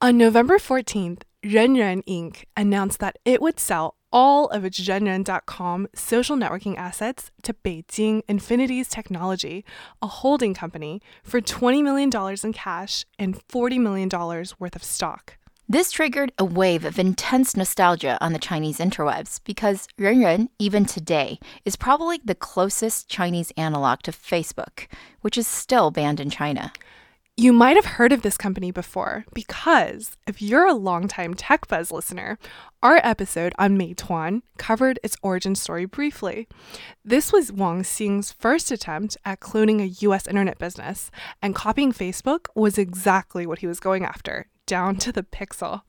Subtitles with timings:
[0.00, 2.44] On November 14th, Renren Inc.
[2.56, 8.88] announced that it would sell all of its Renren.com social networking assets to Beijing Infinities
[8.88, 9.64] Technology,
[10.00, 12.12] a holding company, for $20 million
[12.44, 14.08] in cash and $40 million
[14.60, 15.36] worth of stock.
[15.68, 21.40] This triggered a wave of intense nostalgia on the Chinese interwebs because Renren, even today,
[21.64, 24.86] is probably the closest Chinese analog to Facebook,
[25.22, 26.72] which is still banned in China.
[27.40, 32.36] You might have heard of this company before because if you're a longtime TechBuzz listener,
[32.82, 36.48] our episode on Meituan covered its origin story briefly.
[37.04, 42.46] This was Wang Xing's first attempt at cloning a US internet business, and copying Facebook
[42.56, 45.82] was exactly what he was going after, down to the pixel.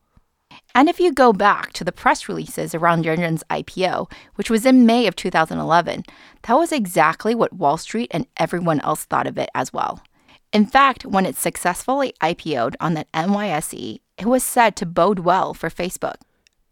[0.75, 4.85] And if you go back to the press releases around Renren's IPO, which was in
[4.85, 6.03] May of 2011,
[6.43, 10.03] that was exactly what Wall Street and everyone else thought of it as well.
[10.51, 15.53] In fact, when it successfully IPO'd on the NYSE, it was said to bode well
[15.53, 16.15] for Facebook.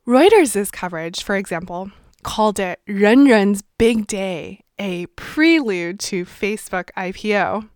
[0.07, 1.91] Reuters' coverage, for example,
[2.23, 7.69] called it Renren's Big Day, a prelude to Facebook IPO.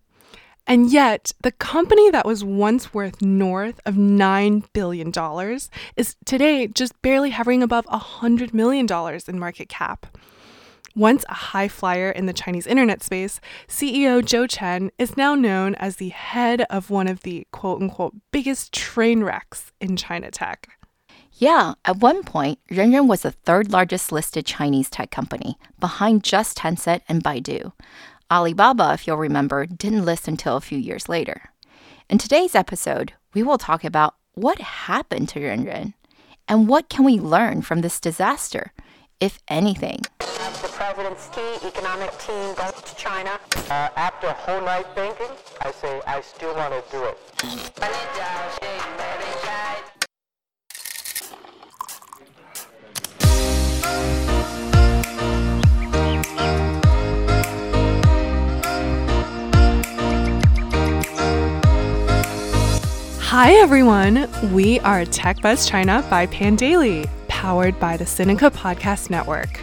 [0.66, 5.12] And yet, the company that was once worth north of $9 billion
[5.96, 8.86] is today just barely hovering above $100 million
[9.28, 10.06] in market cap.
[10.94, 15.74] Once a high flyer in the Chinese internet space, CEO Joe Chen is now known
[15.76, 20.68] as the head of one of the quote unquote biggest train wrecks in China tech.
[21.34, 26.58] Yeah, at one point, Renren was the third largest listed Chinese tech company, behind just
[26.58, 27.72] Tencent and Baidu.
[28.30, 31.50] Alibaba, if you'll remember, didn't list until a few years later.
[32.10, 35.94] In today's episode, we will talk about what happened to Renren
[36.46, 38.72] and what can we learn from this disaster,
[39.20, 40.00] if anything
[40.94, 43.38] president's key economic team goes to China.
[43.70, 45.26] Uh, after a whole night thinking,
[45.62, 47.18] I say I still want to do it.
[63.20, 69.58] Hi everyone, we are Tech Buzz China by Pandaily, powered by the Sinica Podcast Network.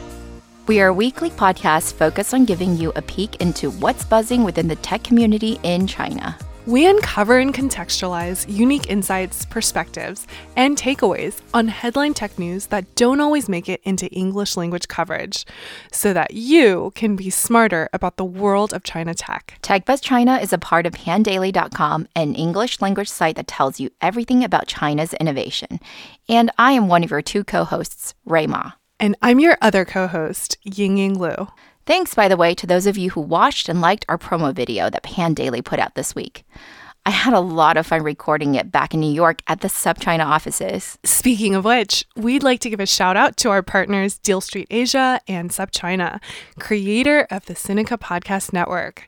[0.69, 4.67] We are a weekly podcast focused on giving you a peek into what's buzzing within
[4.67, 6.37] the tech community in China.
[6.67, 13.19] We uncover and contextualize unique insights, perspectives, and takeaways on headline tech news that don't
[13.19, 15.43] always make it into English language coverage
[15.91, 19.57] so that you can be smarter about the world of China tech.
[19.63, 24.43] TechBuzz China is a part of pandaily.com, an English language site that tells you everything
[24.43, 25.79] about China's innovation.
[26.27, 28.73] And I am one of your two co hosts, Rui Ma.
[28.99, 31.47] And I'm your other co host, Ying Ying Lu.
[31.85, 34.89] Thanks, by the way, to those of you who watched and liked our promo video
[34.89, 36.43] that Pandaily put out this week.
[37.05, 40.25] I had a lot of fun recording it back in New York at the SupChina
[40.25, 40.99] offices.
[41.03, 44.67] Speaking of which, we'd like to give a shout out to our partners Deal Street
[44.69, 46.19] Asia and SupChina,
[46.59, 49.07] creator of the Sinica Podcast Network.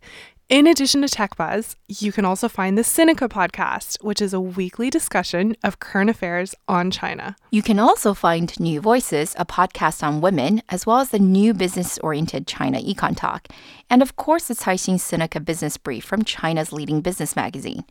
[0.51, 4.41] In addition to Tech Buzz, you can also find the Sinica podcast, which is a
[4.41, 7.37] weekly discussion of current affairs on China.
[7.51, 11.53] You can also find New Voices, a podcast on women, as well as the new
[11.53, 13.47] business oriented China Econ Talk.
[13.89, 17.85] And of course, the Caixin Sinica Business Brief from China's leading business magazine.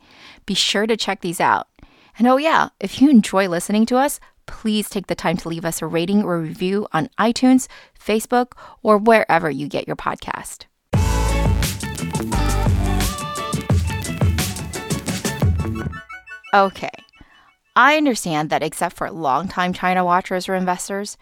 [0.45, 1.67] Be sure to check these out.
[2.19, 5.65] And oh, yeah, if you enjoy listening to us, please take the time to leave
[5.65, 7.67] us a rating or review on iTunes,
[7.99, 8.51] Facebook,
[8.83, 10.65] or wherever you get your podcast.
[16.53, 16.89] Okay.
[17.75, 21.17] I understand that except for longtime China watchers or investors,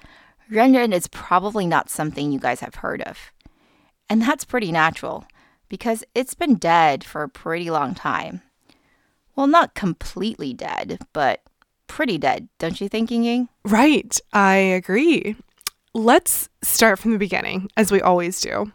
[0.51, 3.31] Renren is probably not something you guys have heard of.
[4.09, 5.25] And that's pretty natural
[5.69, 8.41] because it's been dead for a pretty long time.
[9.35, 11.41] Well, not completely dead, but
[11.85, 13.47] pretty dead, don't you think, Ying?
[13.63, 15.35] Right, I agree.
[15.93, 18.71] Let's start from the beginning, as we always do.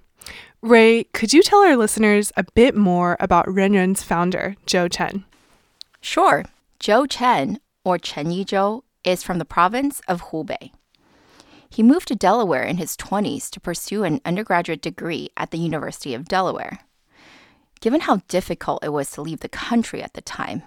[0.62, 5.24] Ray, could you tell our listeners a bit more about Renren's founder, Joe Chen?
[6.04, 6.44] Sure.
[6.80, 10.70] Zhou Chen, or Chen Yizhou, is from the province of Hubei.
[11.70, 16.12] He moved to Delaware in his 20s to pursue an undergraduate degree at the University
[16.12, 16.80] of Delaware.
[17.80, 20.62] Given how difficult it was to leave the country at the time,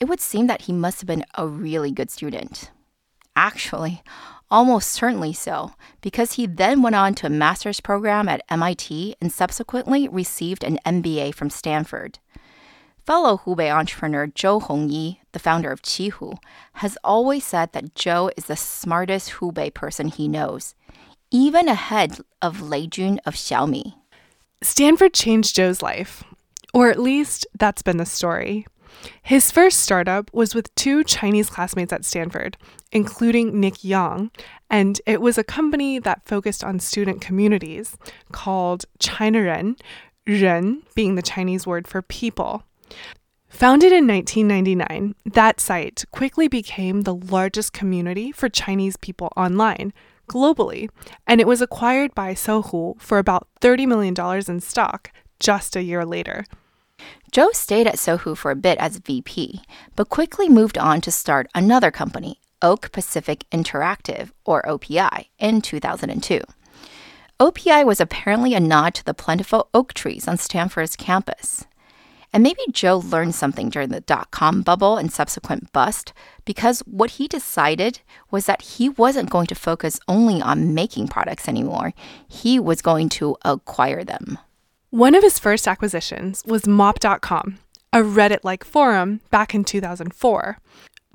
[0.00, 2.72] it would seem that he must have been a really good student.
[3.36, 4.02] Actually,
[4.50, 5.70] almost certainly so,
[6.00, 10.80] because he then went on to a master's program at MIT and subsequently received an
[10.84, 12.18] MBA from Stanford.
[13.06, 16.38] Fellow Hubei entrepreneur Zhou Hongyi, the founder of Qihoo,
[16.74, 20.74] has always said that Zhou is the smartest Hubei person he knows,
[21.30, 23.92] even ahead of Lei Jun of Xiaomi.
[24.62, 26.24] Stanford changed Zhou's life,
[26.72, 28.66] or at least that's been the story.
[29.22, 32.56] His first startup was with two Chinese classmates at Stanford,
[32.90, 34.30] including Nick Young,
[34.70, 37.98] and it was a company that focused on student communities
[38.32, 39.76] called China Ren,
[40.26, 42.62] Ren being the Chinese word for people.
[43.48, 49.92] Founded in 1999, that site quickly became the largest community for Chinese people online
[50.28, 50.88] globally,
[51.26, 54.14] and it was acquired by Sohu for about $30 million
[54.48, 56.44] in stock just a year later.
[57.30, 59.60] Joe stayed at Sohu for a bit as VP,
[59.96, 66.40] but quickly moved on to start another company, Oak Pacific Interactive, or OPI, in 2002.
[67.40, 71.66] OPI was apparently a nod to the plentiful oak trees on Stanford's campus.
[72.34, 76.12] And maybe Joe learned something during the dot com bubble and subsequent bust
[76.44, 78.00] because what he decided
[78.32, 81.94] was that he wasn't going to focus only on making products anymore,
[82.28, 84.36] he was going to acquire them.
[84.90, 87.58] One of his first acquisitions was Mop.com,
[87.92, 90.58] a Reddit like forum back in 2004.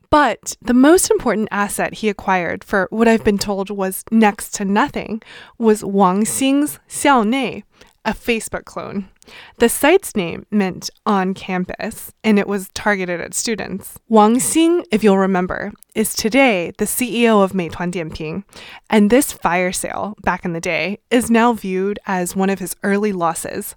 [0.09, 4.65] But the most important asset he acquired for what I've been told was next to
[4.65, 5.21] nothing
[5.57, 7.63] was Wang Xing's Xiaonei,
[8.05, 9.09] a Facebook clone.
[9.57, 13.99] The site's name meant on campus, and it was targeted at students.
[14.07, 18.43] Wang Xing, if you'll remember, is today the CEO of Meituan Dianping,
[18.89, 22.75] and this fire sale back in the day is now viewed as one of his
[22.83, 23.75] early losses.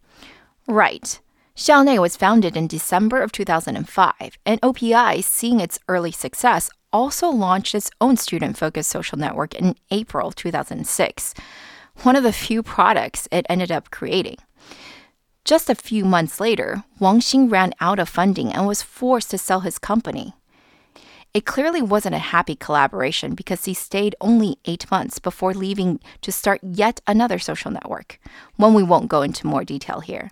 [0.67, 1.21] Right.
[1.55, 7.75] Xiaonei was founded in December of 2005, and OPI, seeing its early success, also launched
[7.75, 11.35] its own student focused social network in April 2006,
[12.03, 14.37] one of the few products it ended up creating.
[15.45, 19.39] Just a few months later, Wang Xing ran out of funding and was forced to
[19.39, 20.35] sell his company.
[21.35, 26.31] It clearly wasn't a happy collaboration because he stayed only eight months before leaving to
[26.31, 28.21] start yet another social network,
[28.57, 30.31] one we won't go into more detail here.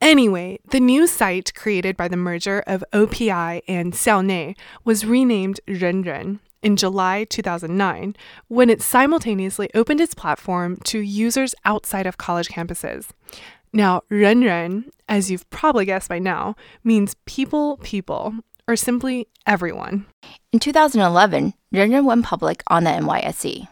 [0.00, 6.40] Anyway, the new site created by the merger of OPI and Xiaonei was renamed RenRen
[6.62, 8.16] in July 2009
[8.48, 13.08] when it simultaneously opened its platform to users outside of college campuses.
[13.72, 18.34] Now, RenRen, as you've probably guessed by now, means people, people,
[18.68, 20.06] or simply everyone.
[20.52, 23.66] In 2011, RenRen went public on the NYSE.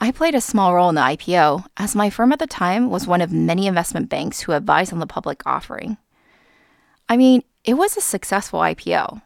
[0.00, 3.06] I played a small role in the IPO, as my firm at the time was
[3.06, 5.96] one of many investment banks who advised on the public offering.
[7.08, 9.22] I mean, it was a successful IPO.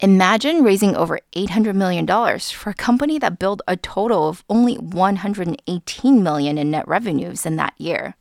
[0.00, 2.06] Imagine raising over $800 million
[2.38, 7.56] for a company that billed a total of only 118 million in net revenues in
[7.56, 8.14] that year.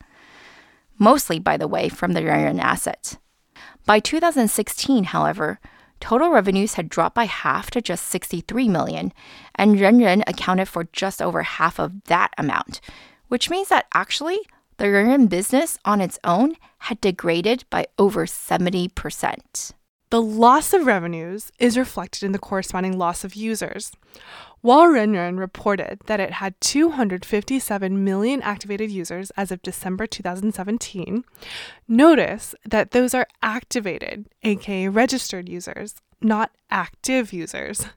[0.98, 3.18] Mostly, by the way, from the RenRen assets.
[3.86, 5.60] By 2016, however,
[6.00, 9.12] total revenues had dropped by half to just 63 million,
[9.56, 12.80] and RenRen accounted for just over half of that amount,
[13.28, 14.40] which means that actually
[14.78, 19.74] the RenRen business on its own had degraded by over 70%.
[20.16, 23.92] The loss of revenues is reflected in the corresponding loss of users.
[24.62, 31.26] While RenRen reported that it had 257 million activated users as of December 2017,
[31.90, 37.88] notice that those are activated, aka registered users, not active users.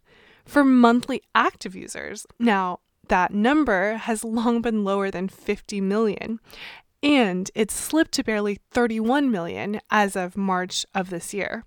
[0.44, 6.40] For monthly active users, now that number has long been lower than 50 million,
[7.02, 11.64] and it slipped to barely 31 million as of March of this year.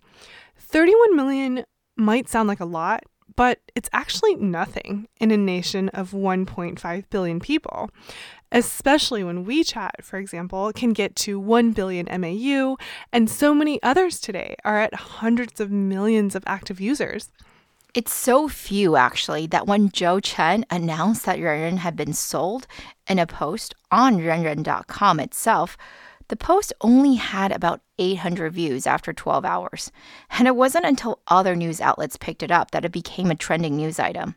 [0.58, 1.64] 31 million
[1.98, 3.04] might sound like a lot,
[3.36, 7.90] but it's actually nothing in a nation of 1.5 billion people,
[8.52, 12.78] especially when WeChat, for example, can get to 1 billion MAU,
[13.14, 17.32] and so many others today are at hundreds of millions of active users.
[17.94, 22.66] It's so few, actually, that when Joe Chen announced that RenRen had been sold
[23.06, 25.78] in a post on RenRen.com itself,
[26.30, 29.92] the post only had about 800 views after 12 hours,
[30.30, 33.76] and it wasn't until other news outlets picked it up that it became a trending
[33.76, 34.36] news item.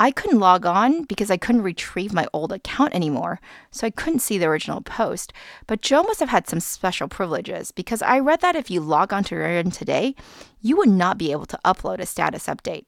[0.00, 3.40] I couldn't log on because I couldn't retrieve my old account anymore,
[3.72, 5.32] so I couldn't see the original post.
[5.66, 9.12] But Joe must have had some special privileges because I read that if you log
[9.12, 10.14] on to RenRen today,
[10.60, 12.86] you would not be able to upload a status update.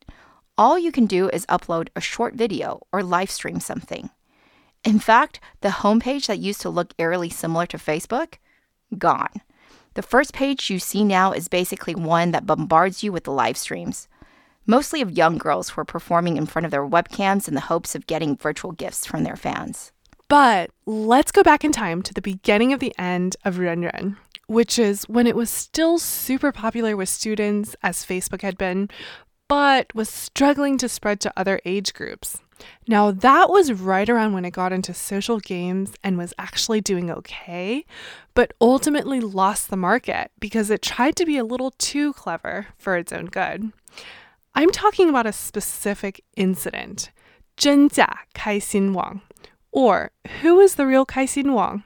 [0.57, 4.11] All you can do is upload a short video or live stream something.
[4.85, 8.35] In fact, the homepage that used to look eerily similar to Facebook,
[8.99, 9.41] gone.
[9.95, 13.57] The first page you see now is basically one that bombards you with the live
[13.57, 14.07] streams,
[14.67, 17.95] mostly of young girls who are performing in front of their webcams in the hopes
[17.95, 19.93] of getting virtual gifts from their fans.
[20.29, 24.79] But let's go back in time to the beginning of the end of RenRen, which
[24.79, 28.89] is when it was still super popular with students, as Facebook had been,
[29.49, 32.39] but was struggling to spread to other age groups.
[32.87, 37.11] Now, that was right around when it got into social games and was actually doing
[37.11, 37.85] okay,
[38.35, 42.97] but ultimately lost the market because it tried to be a little too clever for
[42.97, 43.73] its own good.
[44.54, 47.10] I'm talking about a specific incident,
[47.58, 49.22] 真假开心网,
[49.72, 51.84] or who is the real Kaixin Wang?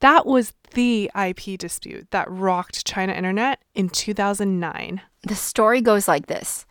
[0.00, 5.02] That was the IP dispute that rocked China internet in 2009.
[5.22, 6.64] The story goes like this.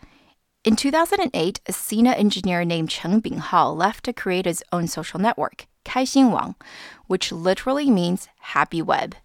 [0.63, 5.67] In 2008, a Sina engineer named Cheng Binghao left to create his own social network,
[5.85, 6.55] Kaixin Wang,
[7.07, 9.15] which literally means happy web.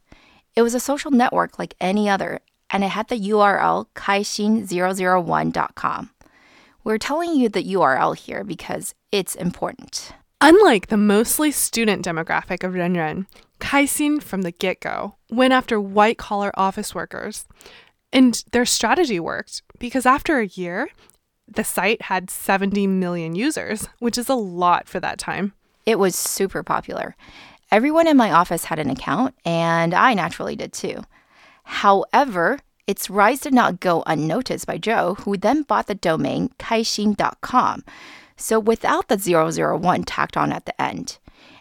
[0.54, 6.09] It was a social network like any other, and it had the URL kaixin001.com.
[6.83, 10.13] We're telling you the URL here because it's important.
[10.41, 13.25] Unlike the mostly student demographic of Renren,
[13.59, 17.45] Kaixin from the get go went after white collar office workers.
[18.11, 20.89] And their strategy worked because after a year,
[21.47, 25.53] the site had 70 million users, which is a lot for that time.
[25.85, 27.15] It was super popular.
[27.71, 31.03] Everyone in my office had an account, and I naturally did too.
[31.69, 37.83] However, its rise did not go unnoticed by Joe, who then bought the domain kaixin.com.
[38.35, 41.19] So without the 001 tacked on at the end.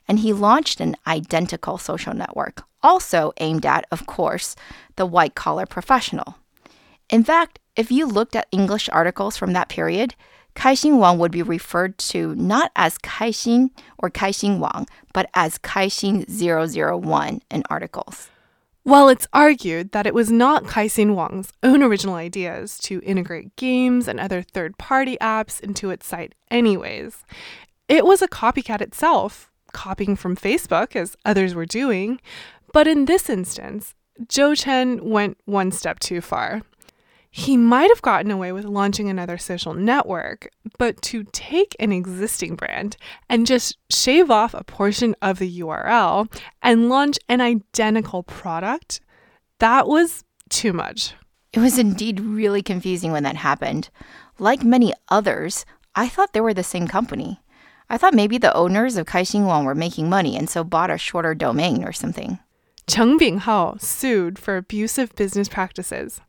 [0.09, 4.57] And he launched an identical social network, also aimed at, of course,
[4.97, 6.37] the white collar professional.
[7.11, 10.15] In fact, if you looked at English articles from that period,
[10.57, 16.25] Kaixin Wang would be referred to not as Kaixin or Kaixin Wang, but as Kaixin
[16.27, 18.31] 001 in articles.
[18.89, 24.09] While it's argued that it was not Kaixin Wang's own original ideas to integrate games
[24.09, 27.23] and other third party apps into its site, anyways,
[27.87, 32.19] it was a copycat itself, copying from Facebook as others were doing.
[32.73, 33.95] But in this instance,
[34.27, 36.63] Joe Chen went one step too far.
[37.31, 42.57] He might have gotten away with launching another social network, but to take an existing
[42.57, 42.97] brand
[43.29, 46.33] and just shave off a portion of the URL
[46.63, 49.01] and launch an identical product,
[49.59, 51.15] that was too much.
[51.53, 53.91] It was indeed really confusing when that happened.
[54.39, 57.41] Like many others, I thought they were the same company.
[57.91, 60.99] I thought maybe the owners of Kaixin Wang were making money and so bought a
[60.99, 62.39] shorter domain or something.
[62.87, 66.21] Cheng Binghao sued for abusive business practices.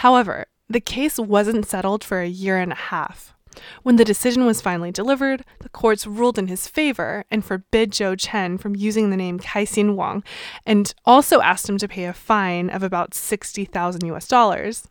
[0.00, 3.34] However, the case wasn't settled for a year and a half.
[3.82, 8.14] When the decision was finally delivered, the courts ruled in his favor and forbid Joe
[8.14, 10.22] Chen from using the name Kaixin Wang
[10.66, 14.86] and also asked him to pay a fine of about 60,000 US dollars.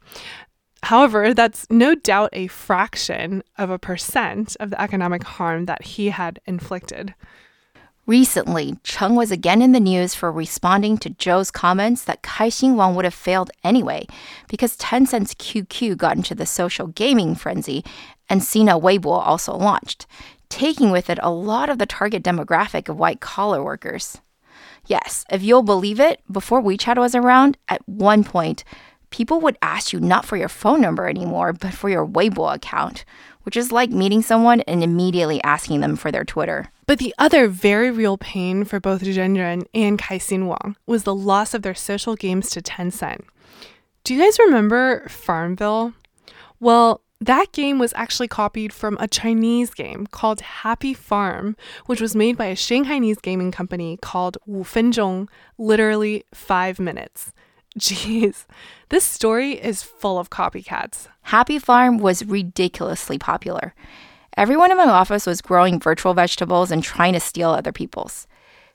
[0.82, 6.10] However, that's no doubt a fraction of a percent of the economic harm that he
[6.10, 7.14] had inflicted.
[8.08, 12.94] Recently, Cheng was again in the news for responding to Joe's comments that Kaixin Wang
[12.94, 14.06] would have failed anyway
[14.48, 17.84] because Tencent's QQ got into the social gaming frenzy
[18.30, 20.06] and Sina Weibo also launched,
[20.50, 24.22] taking with it a lot of the target demographic of white collar workers.
[24.86, 28.64] Yes, if you'll believe it, before WeChat was around, at one point,
[29.10, 33.04] people would ask you not for your phone number anymore, but for your Weibo account,
[33.42, 36.70] which is like meeting someone and immediately asking them for their Twitter.
[36.88, 41.54] But the other very real pain for both Renren and Kaixin Wang was the loss
[41.54, 43.26] of their social games to Tencent.
[44.04, 45.94] Do you guys remember Farmville?
[46.60, 51.56] Well, that game was actually copied from a Chinese game called Happy Farm,
[51.88, 55.28] which was made by a Shanghainese gaming company called Wu Fenzhong,
[55.58, 57.34] literally five minutes.
[57.80, 58.46] Jeez,
[58.90, 61.08] this story is full of copycats.
[61.24, 63.74] Happy Farm was ridiculously popular.
[64.38, 68.28] Everyone in my office was growing virtual vegetables and trying to steal other people's.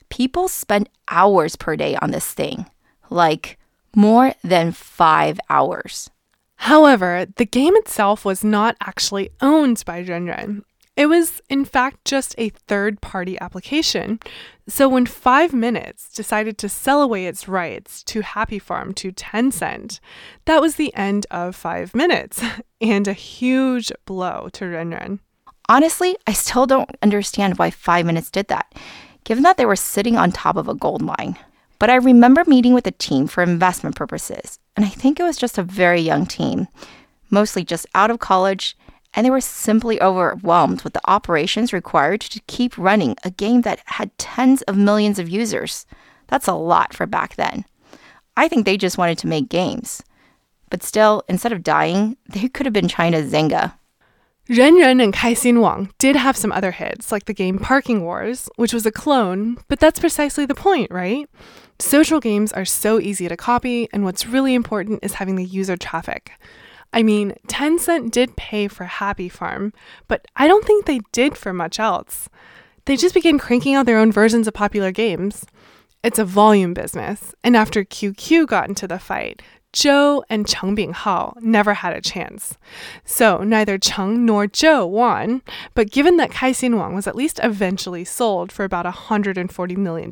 [0.09, 2.65] People spent hours per day on this thing,
[3.11, 3.59] like
[3.95, 6.09] more than five hours.
[6.57, 10.63] However, the game itself was not actually owned by Renren.
[10.97, 14.19] It was, in fact, just a third party application.
[14.67, 20.01] So when Five Minutes decided to sell away its rights to Happy Farm to Tencent,
[20.45, 22.43] that was the end of Five Minutes
[22.81, 25.21] and a huge blow to Renren.
[25.71, 28.75] Honestly, I still don't understand why Five Minutes did that,
[29.23, 31.39] given that they were sitting on top of a gold mine.
[31.79, 35.37] But I remember meeting with the team for investment purposes, and I think it was
[35.37, 36.67] just a very young team,
[37.31, 38.77] mostly just out of college,
[39.15, 43.79] and they were simply overwhelmed with the operations required to keep running a game that
[43.85, 45.87] had tens of millions of users.
[46.27, 47.65] That's a lot for back then.
[48.37, 50.03] I think they just wanted to make games.
[50.69, 53.75] But still, instead of dying, they could have been China's Zynga.
[54.51, 58.75] Renren and Kaixin Wang did have some other hits, like the game Parking Wars, which
[58.75, 61.31] was a clone, but that's precisely the point, right?
[61.79, 65.77] Social games are so easy to copy, and what's really important is having the user
[65.77, 66.33] traffic.
[66.93, 69.73] I mean, Tencent did pay for Happy Farm,
[70.09, 72.29] but I don't think they did for much else.
[72.87, 75.47] They just began cranking out their own versions of popular games.
[76.03, 79.43] It's a volume business, and after QQ got into the fight,
[79.75, 82.57] Zhou and Cheng Binghao never had a chance.
[83.05, 85.43] So neither Cheng nor Zhou won,
[85.75, 90.11] but given that Kaixin Wang was at least eventually sold for about $140 million,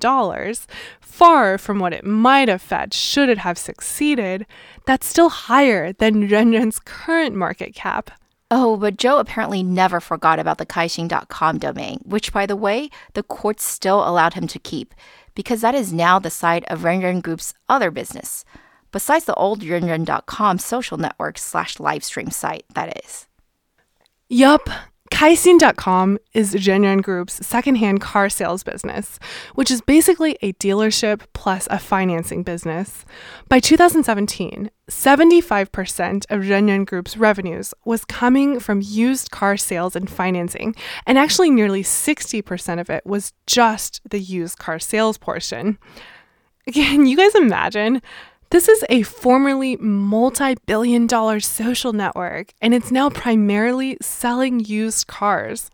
[1.00, 4.45] far from what it might have fetched should it have succeeded,
[4.85, 8.11] that's still higher than Renren's current market cap.
[8.50, 13.23] Oh, but Joe apparently never forgot about the Kaixin.com domain, which, by the way, the
[13.23, 14.95] courts still allowed him to keep,
[15.35, 18.45] because that is now the site of Renren Group's other business
[18.93, 23.26] besides the old Renren.com social network slash livestream site, that is.
[24.28, 24.69] Yup.
[25.10, 29.18] Kaixin.com is Renren Group's secondhand car sales business,
[29.54, 33.04] which is basically a dealership plus a financing business.
[33.48, 40.74] By 2017, 75% of Renren Group's revenues was coming from used car sales and financing,
[41.06, 45.78] and actually nearly 60% of it was just the used car sales portion.
[46.72, 48.02] Can you guys imagine?
[48.50, 55.07] This is a formerly multi billion dollar social network, and it's now primarily selling used
[55.07, 55.71] cars.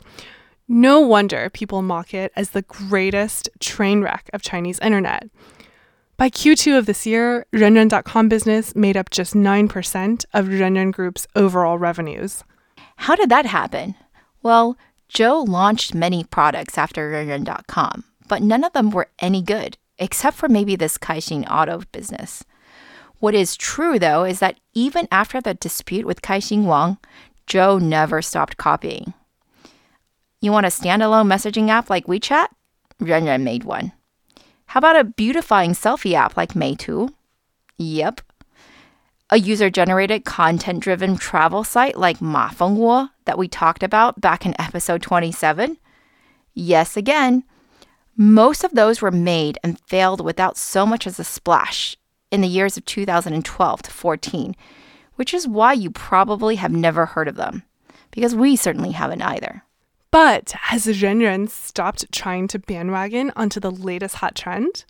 [0.67, 5.29] No wonder people mock it as the greatest train wreck of Chinese internet.
[6.17, 11.79] By Q2 of this year, Renren.com business made up just 9% of Renren Group's overall
[11.79, 12.43] revenues.
[12.97, 13.95] How did that happen?
[14.43, 14.77] Well,
[15.09, 20.49] Joe launched many products after Renren.com, but none of them were any good, except for
[20.49, 22.43] maybe this Kaixin auto business.
[23.21, 26.99] What is true, though, is that even after the dispute with Kaixin Wang,
[27.47, 29.15] Zhou never stopped copying.
[30.41, 32.49] You want a standalone messaging app like WeChat?
[33.01, 33.93] Renren made one.
[34.67, 37.11] How about a beautifying selfie app like Meitu?
[37.79, 38.21] Yep.
[39.31, 44.45] A user generated content driven travel site like Ma Fengwo that we talked about back
[44.45, 45.79] in episode 27?
[46.53, 47.45] Yes, again.
[48.17, 51.97] Most of those were made and failed without so much as a splash
[52.35, 54.57] in the years of 2012 to 14,
[55.15, 57.63] which is why you probably have never heard of them,
[58.11, 59.63] because we certainly haven't either.
[60.11, 64.85] But has Renren stopped trying to bandwagon onto the latest hot trend?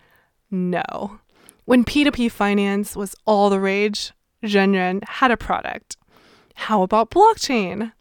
[0.50, 1.20] No.
[1.66, 5.98] When P2P finance was all the rage, Renren had a product.
[6.54, 7.92] How about blockchain?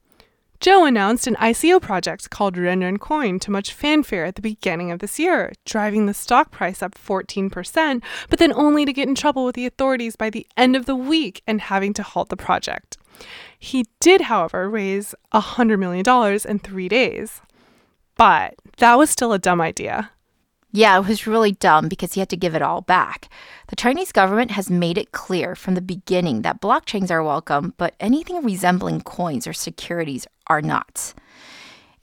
[0.63, 4.99] Zhou announced an ICO project called Renren Coin to much fanfare at the beginning of
[4.99, 9.43] this year, driving the stock price up 14%, but then only to get in trouble
[9.43, 12.95] with the authorities by the end of the week and having to halt the project.
[13.59, 17.41] He did, however, raise $100 million in three days.
[18.15, 20.11] But that was still a dumb idea.
[20.75, 23.29] Yeah, it was really dumb because he had to give it all back.
[23.67, 27.93] The Chinese government has made it clear from the beginning that blockchains are welcome, but
[27.99, 31.13] anything resembling coins or securities are not.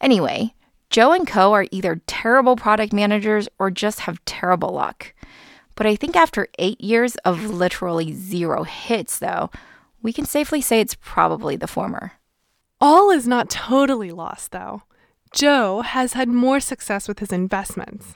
[0.00, 0.54] Anyway,
[0.88, 1.52] Joe and Co.
[1.52, 5.14] are either terrible product managers or just have terrible luck.
[5.74, 9.50] But I think after eight years of literally zero hits, though,
[10.00, 12.12] we can safely say it's probably the former.
[12.80, 14.85] All is not totally lost, though.
[15.33, 18.14] Joe has had more success with his investments.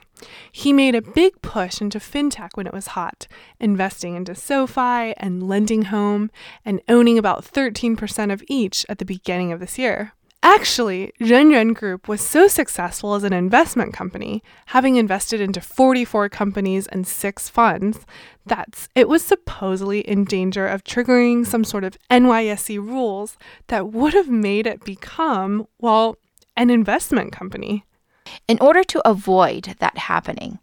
[0.51, 3.27] He made a big push into fintech when it was hot,
[3.59, 6.31] investing into SoFi and Lending Home,
[6.63, 10.13] and owning about 13% of each at the beginning of this year.
[10.45, 16.85] Actually, Renren Group was so successful as an investment company, having invested into 44 companies
[16.85, 18.05] and six funds,
[18.45, 23.37] that it was supposedly in danger of triggering some sort of NYSE rules
[23.69, 26.15] that would have made it become, well,
[26.55, 27.83] an investment company.
[28.47, 30.59] In order to avoid that happening,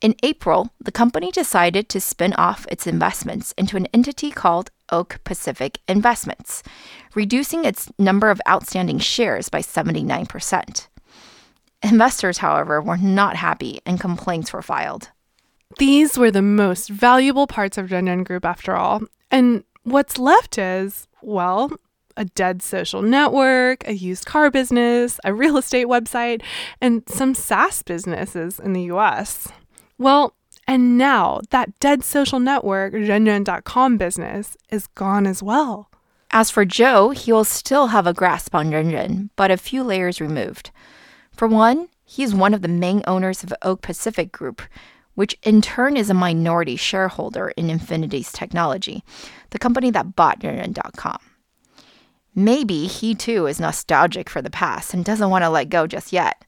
[0.00, 5.18] in April, the company decided to spin off its investments into an entity called Oak
[5.24, 6.62] Pacific Investments,
[7.14, 10.86] reducing its number of outstanding shares by 79%.
[11.82, 15.10] Investors, however, were not happy and complaints were filed.
[15.78, 19.02] These were the most valuable parts of Renren Group after all.
[19.30, 21.72] And what's left is, well,
[22.18, 26.42] a dead social network, a used car business, a real estate website,
[26.80, 29.48] and some SaaS businesses in the US.
[29.96, 30.34] Well,
[30.66, 35.88] and now that dead social network, Renren.com business, is gone as well.
[36.30, 40.20] As for Joe, he will still have a grasp on Renren, but a few layers
[40.20, 40.70] removed.
[41.32, 44.60] For one, he is one of the main owners of Oak Pacific Group,
[45.14, 49.02] which in turn is a minority shareholder in Infinities Technology,
[49.50, 51.18] the company that bought Renren.com.
[52.38, 56.12] Maybe he too is nostalgic for the past and doesn't want to let go just
[56.12, 56.44] yet,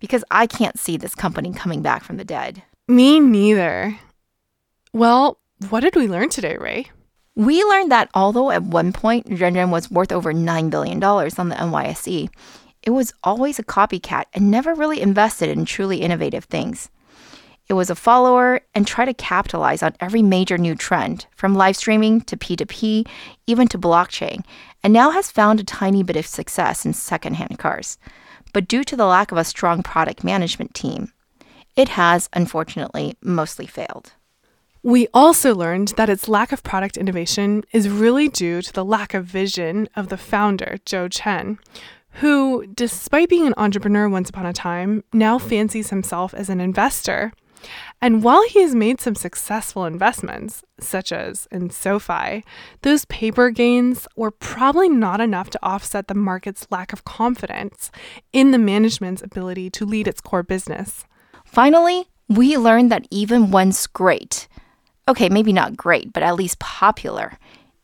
[0.00, 2.64] because I can't see this company coming back from the dead.
[2.88, 3.96] Me neither.
[4.92, 6.90] Well, what did we learn today, Ray?
[7.36, 11.54] We learned that although at one point Renren was worth over $9 billion on the
[11.54, 12.30] NYSE,
[12.82, 16.90] it was always a copycat and never really invested in truly innovative things.
[17.68, 21.76] It was a follower and tried to capitalize on every major new trend, from live
[21.76, 23.06] streaming to P2P,
[23.46, 24.42] even to blockchain,
[24.82, 27.98] and now has found a tiny bit of success in secondhand cars.
[28.52, 31.12] But due to the lack of a strong product management team,
[31.76, 34.12] it has, unfortunately, mostly failed.
[34.82, 39.12] We also learned that its lack of product innovation is really due to the lack
[39.12, 41.58] of vision of the founder, Joe Chen,
[42.12, 47.32] who, despite being an entrepreneur once upon a time, now fancies himself as an investor.
[48.00, 52.44] And while he has made some successful investments, such as in SoFi,
[52.82, 57.90] those paper gains were probably not enough to offset the market's lack of confidence
[58.32, 61.04] in the management's ability to lead its core business.
[61.44, 64.48] Finally, we learned that even once great,
[65.08, 67.38] okay, maybe not great, but at least popular,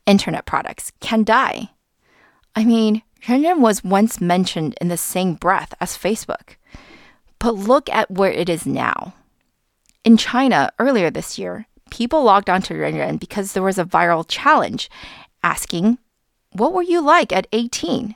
[0.05, 1.69] internet products can die.
[2.55, 6.55] I mean, Renren was once mentioned in the same breath as Facebook.
[7.39, 9.13] But look at where it is now.
[10.05, 14.87] In China earlier this year, people logged onto Renren because there was a viral challenge
[15.43, 15.97] asking,
[16.51, 18.13] What were you like at 18?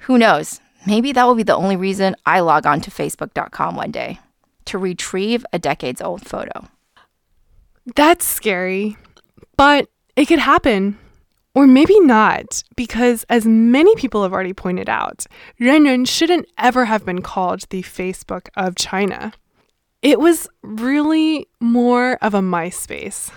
[0.00, 0.60] Who knows?
[0.86, 4.20] Maybe that will be the only reason I log on to Facebook.com one day
[4.66, 6.68] to retrieve a decades old photo.
[7.94, 8.98] That's scary,
[9.56, 10.98] but it could happen.
[11.54, 15.24] Or maybe not, because as many people have already pointed out,
[15.58, 19.32] Renren shouldn't ever have been called the Facebook of China.
[20.02, 23.30] It was really more of a MySpace.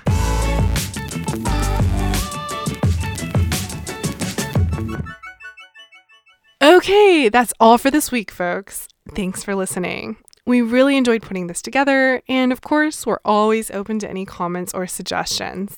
[6.61, 8.87] Okay, that's all for this week, folks.
[9.15, 10.17] Thanks for listening.
[10.45, 14.73] We really enjoyed putting this together, and of course, we're always open to any comments
[14.73, 15.77] or suggestions.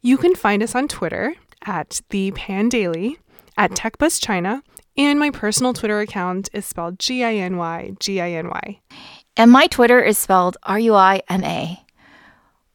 [0.00, 1.34] You can find us on Twitter
[1.64, 3.16] at the Pandaily,
[3.56, 4.62] at TechBuzz China,
[4.96, 8.80] and my personal Twitter account is spelled G I N Y G I N Y.
[9.36, 11.82] And my Twitter is spelled R U I M A.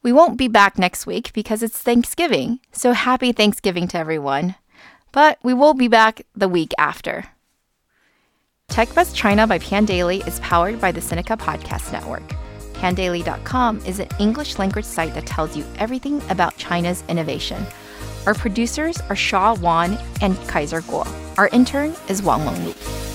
[0.02, 4.54] We won't be back next week because it's Thanksgiving, so happy Thanksgiving to everyone.
[5.10, 7.26] But we will be back the week after.
[8.68, 12.26] TechBuzz China by Pandaily is powered by the Sinica Podcast Network.
[12.74, 17.64] Pandaily.com is an English language site that tells you everything about China's innovation.
[18.26, 21.06] Our producers are Shaw Wan and Kaiser Guo.
[21.38, 23.11] Our intern is Wang Longlu.